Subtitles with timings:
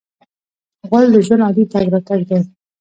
[0.89, 2.39] غول د ژوند عادي تګ راتګ دی.